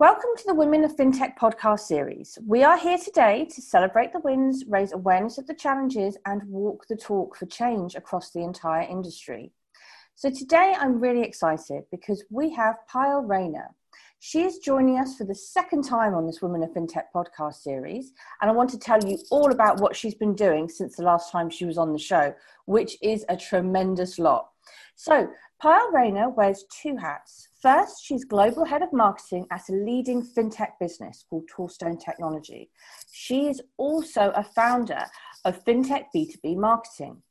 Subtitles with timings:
[0.00, 2.38] Welcome to the Women of FinTech podcast series.
[2.46, 6.86] We are here today to celebrate the wins, raise awareness of the challenges, and walk
[6.88, 9.52] the talk for change across the entire industry.
[10.14, 13.66] So, today I'm really excited because we have Payal Raina.
[14.20, 18.14] She is joining us for the second time on this Women of FinTech podcast series.
[18.40, 21.30] And I want to tell you all about what she's been doing since the last
[21.30, 22.32] time she was on the show,
[22.64, 24.48] which is a tremendous lot.
[24.96, 25.28] So,
[25.62, 27.48] Payal Raina wears two hats.
[27.60, 32.70] First, she's global head of marketing at a leading fintech business called Torstone Technology.
[33.12, 35.04] She is also a founder
[35.44, 37.22] of Fintech B2B Marketing.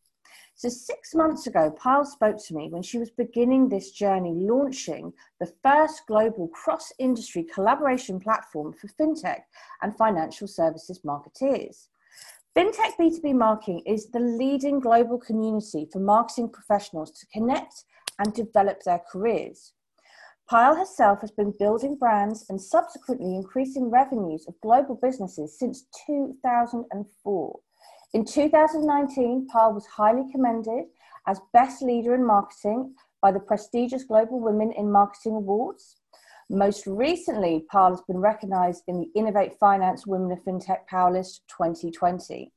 [0.54, 5.12] So, six months ago, Payal spoke to me when she was beginning this journey, launching
[5.40, 9.42] the first global cross industry collaboration platform for fintech
[9.82, 11.88] and financial services marketeers.
[12.56, 17.86] Fintech B2B marketing is the leading global community for marketing professionals to connect
[18.20, 19.74] and develop their careers.
[20.52, 27.60] Payal herself has been building brands and subsequently increasing revenues of global businesses since 2004.
[28.14, 30.86] In 2019, Payal was highly commended
[31.28, 35.98] as Best Leader in Marketing by the prestigious Global Women in Marketing Awards.
[36.50, 41.44] Most recently, Payal has been recognized in the Innovate Finance Women of FinTech Power List
[41.50, 42.52] 2020.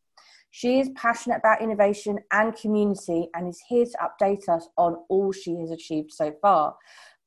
[0.55, 5.33] She is passionate about innovation and community and is here to update us on all
[5.33, 6.77] she has achieved so far.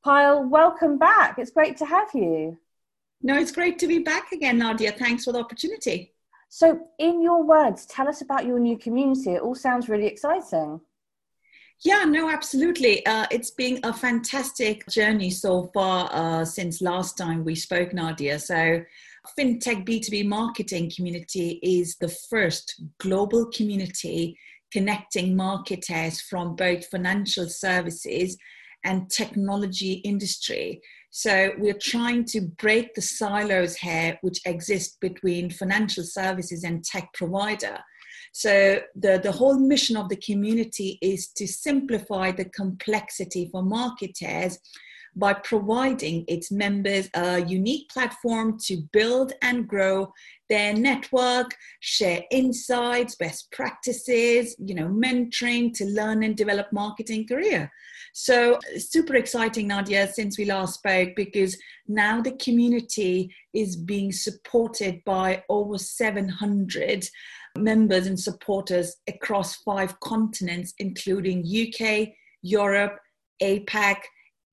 [0.04, 1.36] Payal, welcome back.
[1.36, 2.56] It's great to have you.
[3.20, 4.92] No, it's great to be back again, Nadia.
[4.92, 6.12] Thanks for the opportunity.
[6.48, 9.32] So, in your words, tell us about your new community.
[9.32, 10.80] It all sounds really exciting.
[11.80, 13.04] Yeah, no, absolutely.
[13.06, 18.38] Uh, it's been a fantastic journey so far uh, since last time we spoke, Nadia.
[18.38, 18.84] So,
[19.38, 24.38] FinTech B2B marketing community is the first global community
[24.72, 28.36] connecting marketers from both financial services
[28.84, 30.80] and technology industry
[31.18, 37.10] so we're trying to break the silos here which exist between financial services and tech
[37.14, 37.78] provider.
[38.32, 44.58] So the, the whole mission of the community is to simplify the complexity for marketers
[45.16, 50.12] by providing its members a unique platform to build and grow
[50.48, 57.70] their network, share insights, best practices, you know, mentoring to learn and develop marketing career.
[58.12, 61.56] So, super exciting, Nadia, since we last spoke, because
[61.88, 67.08] now the community is being supported by over 700
[67.58, 72.08] members and supporters across five continents, including UK,
[72.42, 72.98] Europe,
[73.42, 73.96] APAC,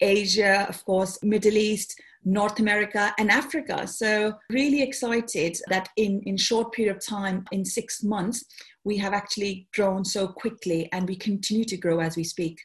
[0.03, 3.87] Asia, of course, Middle East, North America and Africa.
[3.87, 8.45] So really excited that in in short period of time, in six months,
[8.83, 12.59] we have actually grown so quickly and we continue to grow as we speak.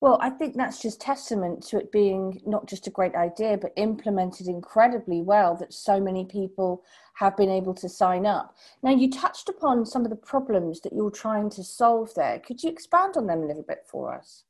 [0.00, 3.72] Well, I think that's just testament to it being not just a great idea, but
[3.76, 6.82] implemented incredibly well that so many people
[7.14, 8.54] have been able to sign up.
[8.82, 12.38] Now, you touched upon some of the problems that you're trying to solve there.
[12.38, 14.44] Could you expand on them a little bit for us?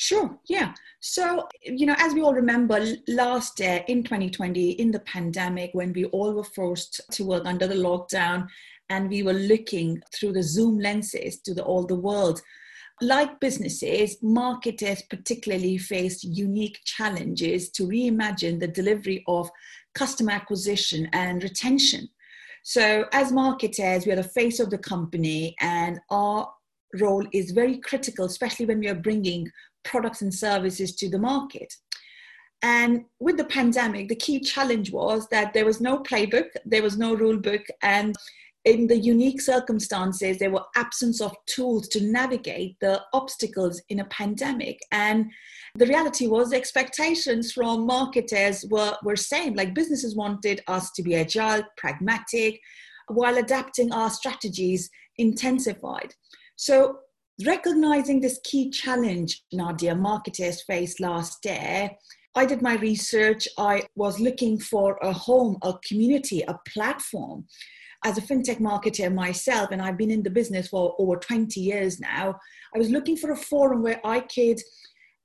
[0.00, 0.74] Sure, yeah.
[1.00, 5.92] So, you know, as we all remember, last year in 2020, in the pandemic, when
[5.92, 8.46] we all were forced to work under the lockdown
[8.90, 12.40] and we were looking through the Zoom lenses to the, all the world,
[13.00, 19.50] like businesses, marketers particularly faced unique challenges to reimagine the delivery of
[19.94, 22.08] customer acquisition and retention.
[22.62, 26.52] So, as marketers, we are the face of the company, and our
[27.00, 29.50] role is very critical, especially when we are bringing
[29.88, 31.74] products and services to the market.
[32.62, 36.96] And with the pandemic, the key challenge was that there was no playbook, there was
[36.96, 38.16] no rule book, and
[38.64, 44.04] in the unique circumstances, there were absence of tools to navigate the obstacles in a
[44.06, 44.78] pandemic.
[44.92, 45.30] And
[45.76, 49.54] the reality was the expectations from marketers were, were same.
[49.54, 52.60] Like businesses wanted us to be agile, pragmatic,
[53.06, 56.12] while adapting our strategies intensified.
[56.56, 56.98] So
[57.46, 61.90] recognizing this key challenge, Nadia, marketers faced last year,
[62.34, 63.48] I did my research.
[63.58, 67.46] I was looking for a home, a community, a platform
[68.04, 71.98] as a fintech marketer myself, and I've been in the business for over 20 years
[71.98, 72.38] now,
[72.74, 74.60] I was looking for a forum where I could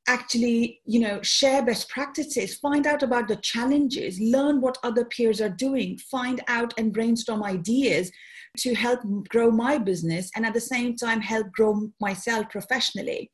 [0.07, 5.39] actually you know share best practices find out about the challenges learn what other peers
[5.39, 8.11] are doing find out and brainstorm ideas
[8.57, 13.31] to help grow my business and at the same time help grow myself professionally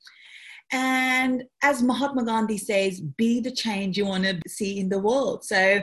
[0.71, 5.43] and as mahatma gandhi says be the change you want to see in the world
[5.43, 5.81] so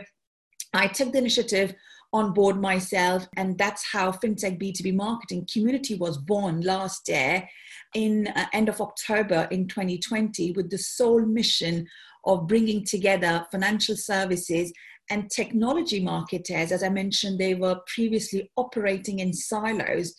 [0.74, 1.74] i took the initiative
[2.16, 3.28] on board myself.
[3.36, 7.48] And that's how FinTech B2B marketing community was born last year
[7.94, 11.86] in uh, end of October in 2020 with the sole mission
[12.24, 14.72] of bringing together financial services
[15.10, 16.72] and technology marketers.
[16.72, 20.14] As I mentioned, they were previously operating in silos.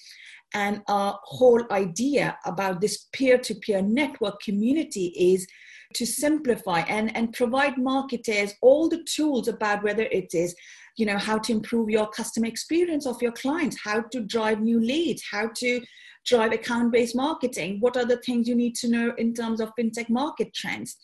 [0.54, 5.46] And our whole idea about this peer to peer network community is
[5.94, 10.56] to simplify and, and provide marketers all the tools about whether it is
[10.98, 14.80] you know how to improve your customer experience of your clients how to drive new
[14.80, 15.80] leads how to
[16.26, 19.72] drive account based marketing what are the things you need to know in terms of
[19.80, 20.98] fintech market trends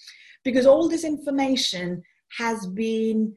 [0.43, 2.01] because all this information
[2.37, 3.33] has been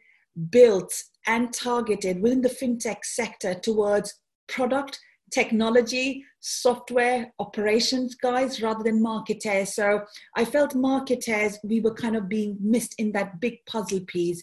[0.51, 0.93] built
[1.27, 4.15] and targeted within the fintech sector towards
[4.49, 4.99] product
[5.33, 9.75] technology software operations guys rather than marketers.
[9.75, 10.03] So
[10.37, 14.43] i felt marketers we were kind of being missed in that big puzzle piece.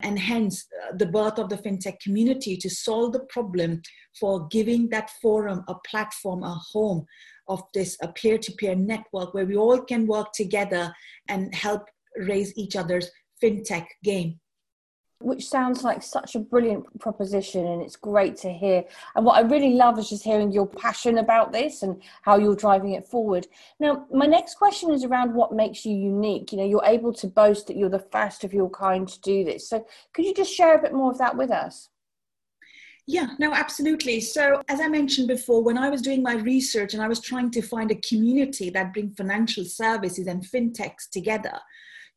[0.00, 3.80] And hence uh, the birth of the fintech community to solve the problem
[4.18, 7.06] for giving that forum a platform, a home
[7.46, 10.92] of this a peer-to-peer network where we all can work together
[11.28, 11.82] and help
[12.16, 13.08] raise each other's
[13.42, 14.40] fintech game
[15.24, 18.84] which sounds like such a brilliant proposition and it's great to hear.
[19.16, 22.56] And what i really love is just hearing your passion about this and how you're
[22.56, 23.46] driving it forward.
[23.80, 26.52] Now my next question is around what makes you unique.
[26.52, 29.44] You know you're able to boast that you're the first of your kind to do
[29.44, 29.68] this.
[29.68, 31.88] So could you just share a bit more of that with us?
[33.06, 34.20] Yeah, no, absolutely.
[34.20, 37.50] So, as I mentioned before, when I was doing my research and I was trying
[37.50, 41.58] to find a community that bring financial services and fintechs together,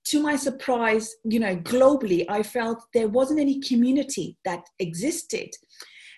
[0.09, 5.49] to my surprise, you know, globally, I felt there wasn't any community that existed.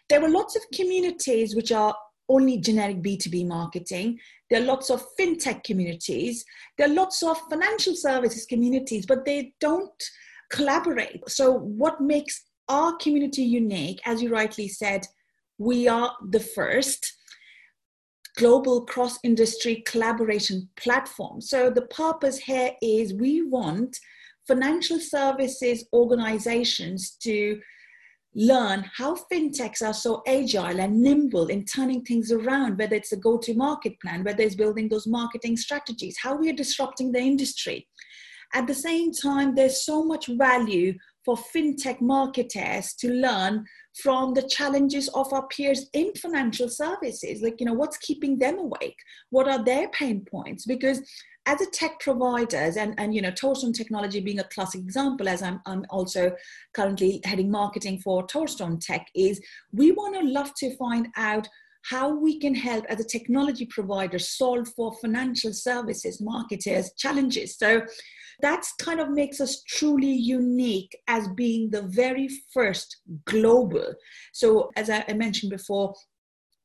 [0.10, 1.96] There were lots of communities which are
[2.30, 4.20] only generic B2B marketing.
[4.50, 6.46] There are lots of fintech communities.
[6.78, 10.04] There are lots of financial services communities, but they don't
[10.52, 11.28] collaborate.
[11.28, 15.08] So, what makes our community unique, as you rightly said,
[15.58, 17.19] we are the first
[18.40, 21.42] global cross industry collaboration platform.
[21.42, 24.00] So, the purpose here is we want
[24.48, 27.60] financial services organizations to
[28.34, 33.18] learn how fintechs are so agile and nimble in turning things around, whether it's a
[33.18, 37.20] go to market plan, whether it's building those marketing strategies, how we are disrupting the
[37.20, 37.88] industry.
[38.54, 40.94] At the same time, there's so much value
[41.30, 43.64] for fintech marketers to learn
[44.02, 47.42] from the challenges of our peers in financial services.
[47.44, 48.98] Like you know what's keeping them awake?
[49.30, 50.66] What are their pain points?
[50.66, 51.02] Because
[51.46, 55.44] as a tech providers and, and you know Torstone technology being a classic example as
[55.44, 56.32] I'm, I'm also
[56.74, 59.40] currently heading marketing for Torstone tech is
[59.72, 61.48] we want to love to find out
[61.84, 67.58] how we can help as a technology provider solve for financial services marketers challenges.
[67.58, 67.82] So
[68.42, 73.94] that's kind of makes us truly unique as being the very first global.
[74.34, 75.94] So as i mentioned before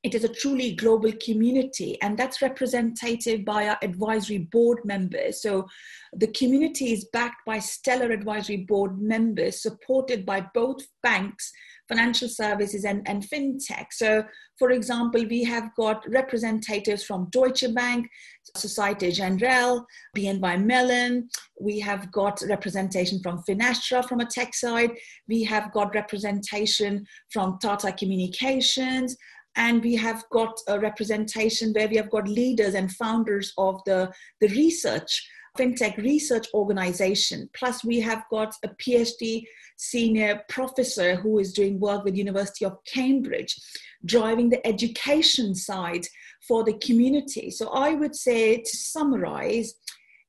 [0.05, 5.41] it is a truly global community and that's representative by our advisory board members.
[5.41, 5.67] So
[6.13, 11.51] the community is backed by stellar advisory board members supported by both banks
[11.89, 13.87] financial services and, and fintech.
[13.93, 14.25] So,
[14.59, 18.09] for example, we have got representatives from Deutsche Bank,
[18.57, 19.85] Societe Generale,
[20.17, 21.29] BNY Mellon.
[21.61, 24.93] We have got representation from Finastra from a tech side.
[25.29, 29.17] We have got representation from Tata Communications
[29.57, 34.13] and we have got a representation where we have got leaders and founders of the,
[34.41, 39.45] the research fintech research organization plus we have got a phd
[39.77, 43.57] senior professor who is doing work with University of Cambridge,
[44.05, 46.07] driving the education side
[46.47, 47.51] for the community.
[47.51, 49.75] So I would say to summarize,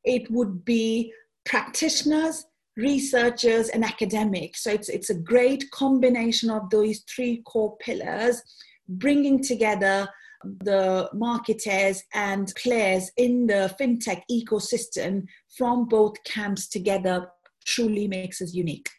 [0.03, 1.13] it would be
[1.46, 2.46] practitioners,
[2.77, 4.63] researchers, and academics.
[4.63, 8.41] So it's, it's a great combination of those three core pillars
[8.88, 10.08] bringing together
[10.44, 15.25] the marketers and players in the fintech ecosystem
[15.58, 17.27] from both camps together
[17.65, 18.89] truly makes us unique.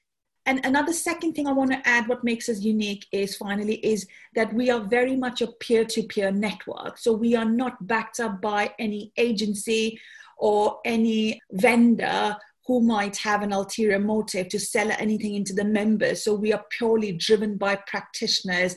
[0.49, 4.07] And another second thing i want to add what makes us unique is finally is
[4.37, 6.99] that we are very much a peer-to-peer network.
[6.99, 9.99] So we are not backed up by any agency
[10.39, 16.25] or any vendor who might have an ulterior motive to sell anything into the members.
[16.25, 18.77] So we are purely driven by practitioners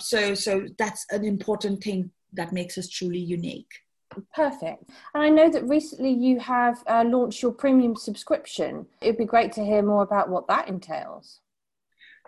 [0.00, 3.70] so so that's an important thing that makes us truly unique.
[4.34, 4.84] Perfect.
[5.14, 8.86] And i know that recently you have uh, launched your premium subscription.
[9.00, 11.40] It'd be great to hear more about what that entails.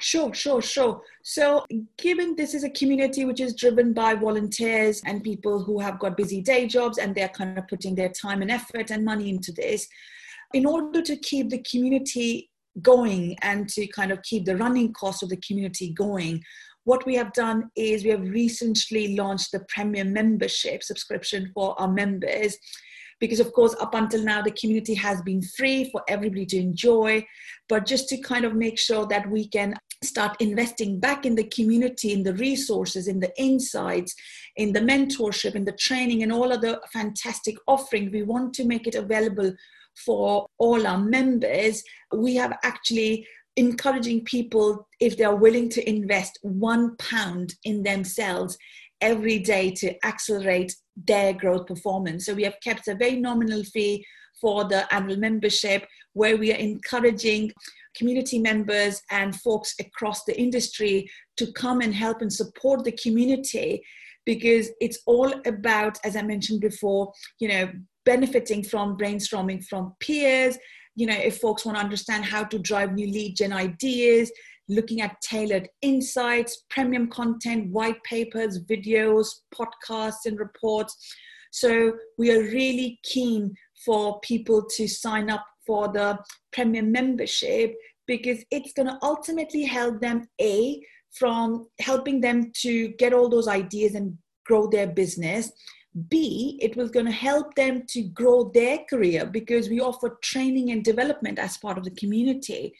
[0.00, 1.02] Sure, sure, sure.
[1.22, 1.66] So,
[1.98, 6.16] given this is a community which is driven by volunteers and people who have got
[6.16, 9.52] busy day jobs and they're kind of putting their time and effort and money into
[9.52, 9.86] this,
[10.54, 12.50] in order to keep the community
[12.80, 16.42] going and to kind of keep the running cost of the community going,
[16.84, 21.92] what we have done is we have recently launched the premium membership subscription for our
[21.92, 22.56] members
[23.20, 27.24] because of course up until now the community has been free for everybody to enjoy.
[27.68, 31.44] But just to kind of make sure that we can start investing back in the
[31.44, 34.14] community in the resources in the insights
[34.56, 38.64] in the mentorship in the training and all of the fantastic offering we want to
[38.64, 39.52] make it available
[40.04, 41.82] for all our members.
[42.14, 43.26] We have actually
[43.60, 48.56] encouraging people if they are willing to invest one pound in themselves
[49.02, 52.24] every day to accelerate their growth performance.
[52.24, 54.04] So we have kept a very nominal fee
[54.40, 57.52] for the annual membership where we are encouraging
[57.94, 63.82] community members and folks across the industry to come and help and support the community
[64.24, 67.68] because it's all about as i mentioned before you know
[68.04, 70.56] benefiting from brainstorming from peers
[71.00, 74.30] you know, if folks want to understand how to drive new lead gen ideas,
[74.68, 80.94] looking at tailored insights, premium content, white papers, videos, podcasts, and reports.
[81.52, 83.54] So we are really keen
[83.84, 86.18] for people to sign up for the
[86.52, 87.74] premium membership
[88.06, 93.48] because it's going to ultimately help them a from helping them to get all those
[93.48, 95.50] ideas and grow their business
[96.08, 100.70] B, it was going to help them to grow their career because we offer training
[100.70, 102.74] and development as part of the community.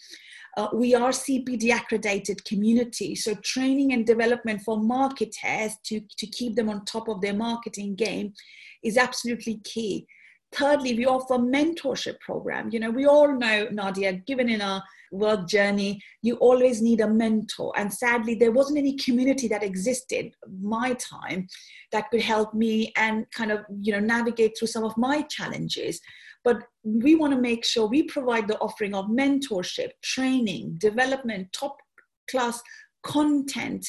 [0.57, 6.57] Uh, we are CPD accredited community, so training and development for marketers to, to keep
[6.57, 8.33] them on top of their marketing game
[8.83, 10.07] is absolutely key.
[10.53, 12.71] Thirdly, we offer mentorship program.
[12.73, 17.09] You know, we all know, Nadia, given in our work journey, you always need a
[17.09, 17.73] mentor.
[17.77, 21.47] And sadly, there wasn't any community that existed my time
[21.93, 26.01] that could help me and kind of, you know, navigate through some of my challenges.
[26.43, 31.77] But we want to make sure we provide the offering of mentorship, training, development, top
[32.31, 32.61] class
[33.03, 33.87] content.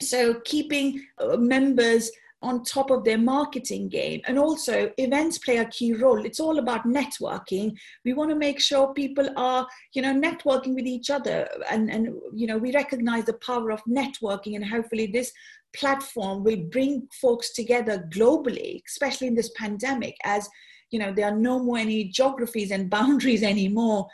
[0.00, 2.10] So keeping uh, members
[2.44, 4.20] on top of their marketing game.
[4.26, 6.24] And also, events play a key role.
[6.24, 7.76] It's all about networking.
[8.04, 11.48] We want to make sure people are, you know, networking with each other.
[11.70, 14.56] And, and you know, we recognize the power of networking.
[14.56, 15.32] And hopefully, this
[15.74, 20.48] platform will bring folks together globally, especially in this pandemic, as
[20.90, 24.06] you know, there are no more any geographies and boundaries anymore.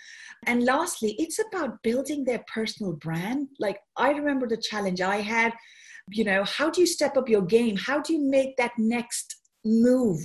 [0.46, 3.48] And lastly, it's about building their personal brand.
[3.58, 5.52] Like, I remember the challenge I had
[6.10, 7.76] you know how do you step up your game?
[7.76, 10.18] How do you make that next move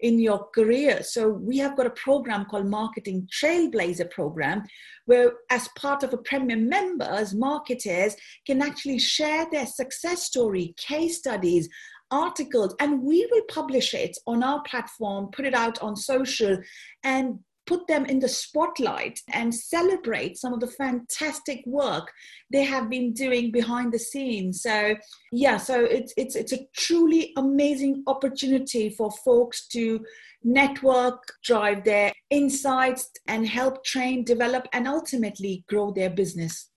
[0.00, 1.02] in your career?
[1.02, 4.62] So we have got a program called marketing trailblazer program
[5.06, 8.16] where as part of a premium members marketers
[8.46, 11.68] can actually share their success story case studies
[12.10, 16.58] articles and we will publish it on our platform put it out on social
[17.04, 17.38] and
[17.70, 22.10] put them in the spotlight and celebrate some of the fantastic work
[22.52, 24.62] they have been doing behind the scenes.
[24.62, 24.96] So
[25.30, 30.04] yeah so it's it's it's a truly amazing opportunity for folks to
[30.42, 36.70] network drive their insights and help train develop and ultimately grow their business.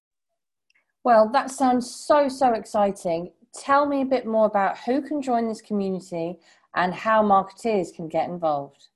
[1.03, 3.31] Well that sounds so so exciting.
[3.55, 6.37] Tell me a bit more about who can join this community
[6.75, 8.89] and how marketeers can get involved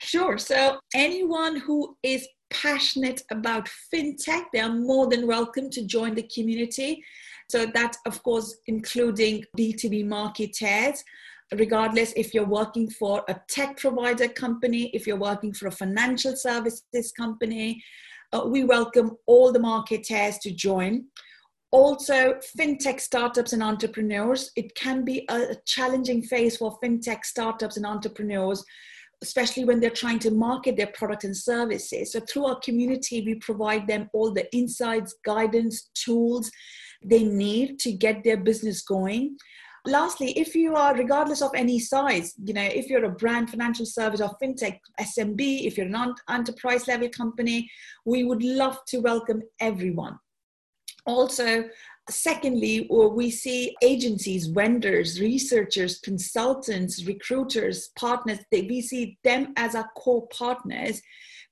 [0.00, 0.38] Sure.
[0.38, 6.28] So, anyone who is passionate about fintech, they are more than welcome to join the
[6.34, 7.02] community.
[7.50, 11.02] So, that, of course, including B2B marketers,
[11.52, 16.36] regardless if you're working for a tech provider company, if you're working for a financial
[16.36, 17.82] services company,
[18.32, 21.06] uh, we welcome all the marketers to join.
[21.70, 24.52] Also, fintech startups and entrepreneurs.
[24.56, 28.64] It can be a challenging phase for fintech startups and entrepreneurs
[29.22, 32.12] especially when they're trying to market their product and services.
[32.12, 36.50] So through our community, we provide them all the insights, guidance, tools
[37.04, 39.36] they need to get their business going.
[39.86, 43.86] Lastly, if you are, regardless of any size, you know, if you're a brand, financial
[43.86, 47.70] service, or fintech, SMB, if you're an enterprise level company,
[48.04, 50.18] we would love to welcome everyone.
[51.06, 51.64] Also,
[52.08, 59.88] secondly, we see agencies, vendors, researchers, consultants, recruiters, partners, they, we see them as our
[59.96, 61.00] core partners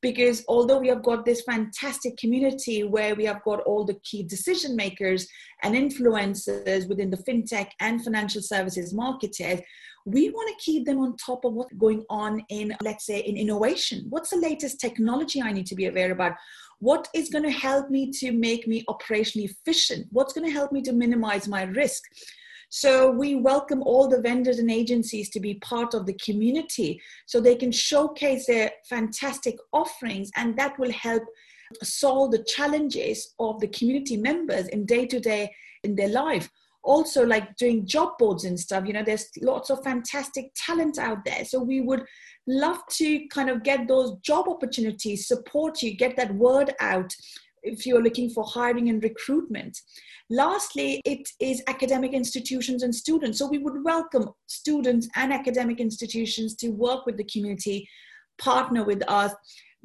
[0.03, 4.23] because although we have got this fantastic community where we have got all the key
[4.23, 5.27] decision makers
[5.63, 9.61] and influencers within the fintech and financial services marketers
[10.07, 13.37] we want to keep them on top of what's going on in let's say in
[13.37, 14.07] innovation.
[14.09, 16.35] What's the latest technology i need to be aware about
[16.81, 20.07] what is going to help me to make me operationally efficient?
[20.11, 22.03] What's going to help me to minimize my risk?
[22.69, 27.41] So we welcome all the vendors and agencies to be part of the community so
[27.41, 31.23] they can showcase their fantastic offerings and that will help
[31.83, 35.53] solve the challenges of the community members in day to day
[35.85, 36.51] in their life
[36.87, 41.25] also like doing job boards and stuff you know there's lots of fantastic talent out
[41.25, 42.03] there so we would
[42.47, 47.13] love to kind of get those job opportunities support you get that word out
[47.67, 49.79] if you're looking for hiring and recruitment.
[50.31, 53.39] Lastly, it is academic institutions and students.
[53.39, 57.89] So we would welcome students and academic institutions to work with the community,
[58.39, 59.33] partner with us,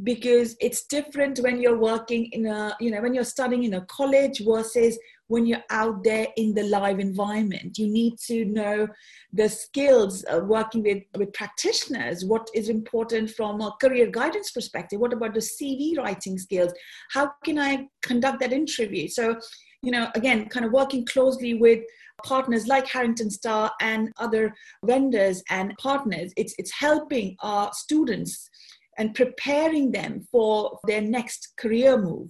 [0.03, 3.85] because it's different when you're working in a, you know, when you're studying in a
[3.85, 4.97] college versus
[5.31, 7.77] when you're out there in the live environment.
[7.77, 8.85] You need to know
[9.31, 14.99] the skills of working with, with practitioners, what is important from a career guidance perspective,
[14.99, 16.73] what about the CV writing skills?
[17.11, 19.07] How can I conduct that interview?
[19.07, 19.37] So,
[19.81, 21.79] you know, again, kind of working closely with
[22.25, 28.49] partners like Harrington Starr and other vendors and partners, it's, it's helping our students
[28.97, 32.29] and preparing them for their next career move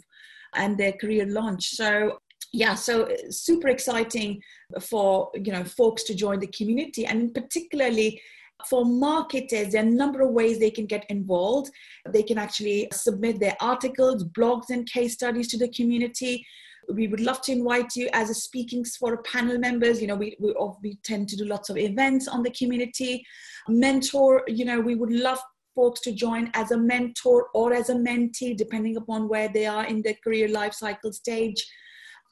[0.54, 1.70] and their career launch.
[1.70, 2.20] So
[2.54, 4.42] yeah so uh, super exciting
[4.82, 8.22] for you know folks to join the community and particularly
[8.70, 11.72] for marketers there are a number of ways they can get involved.
[12.10, 16.46] They can actually submit their articles blogs and case studies to the community.
[16.94, 20.02] We would love to invite you as a speaking for panel members.
[20.02, 23.26] You know we, we, we tend to do lots of events on the community.
[23.68, 25.40] Mentor you know we would love
[25.76, 29.86] folks to join as a mentor or as a mentee depending upon where they are
[29.86, 31.66] in their career life cycle stage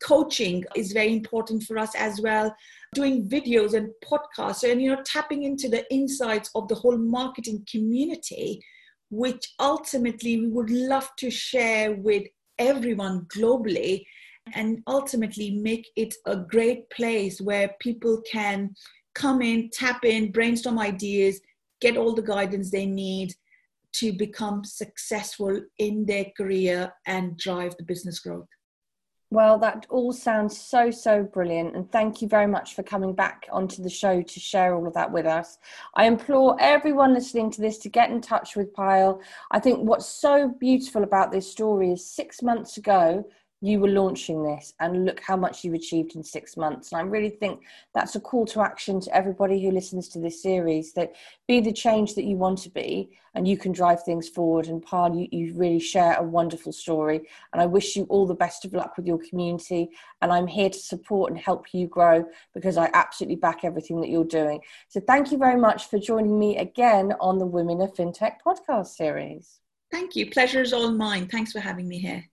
[0.04, 2.56] coaching is very important for us as well.
[2.94, 7.66] Doing videos and podcasts and you know tapping into the insights of the whole marketing
[7.70, 8.62] community
[9.10, 12.24] which ultimately we would love to share with
[12.58, 14.06] everyone globally
[14.54, 18.74] and ultimately make it a great place where people can
[19.16, 21.40] come in tap in brainstorm ideas
[21.82, 23.34] get all the guidance they need
[23.92, 28.48] to become successful in their career and drive the business growth
[29.32, 31.76] well, that all sounds so, so brilliant.
[31.76, 34.94] And thank you very much for coming back onto the show to share all of
[34.96, 35.60] that with us.
[35.94, 39.22] I implore everyone listening to this to get in touch with Payal.
[39.52, 43.24] I think what's so beautiful about this story is six months ago,
[43.62, 46.91] you were launching this and look how much you've achieved in six months.
[46.91, 47.62] And I really think
[47.93, 51.13] that's a call to action to everybody who listens to this series that
[51.48, 54.67] be the change that you want to be and you can drive things forward.
[54.67, 57.28] And Payal, you, you really share a wonderful story.
[57.52, 59.89] And I wish you all the best of luck with your community.
[60.22, 64.10] And I'm here to support and help you grow because I absolutely back everything that
[64.10, 64.62] you're doing.
[64.88, 68.88] So thank you very much for joining me again on the Women of FinTech podcast
[68.88, 69.60] series.
[69.91, 70.30] Thank you.
[70.30, 71.28] Pleasure is all mine.
[71.28, 72.24] Thanks for having me here.